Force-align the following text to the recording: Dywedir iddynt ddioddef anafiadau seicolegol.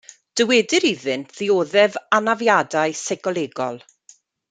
Dywedir 0.39 0.87
iddynt 0.91 1.27
ddioddef 1.35 1.99
anafiadau 2.21 2.97
seicolegol. 3.05 3.83